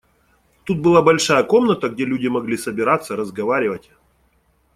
[0.63, 3.91] Тут была большая комната, где люди могли собираться, разговаривать.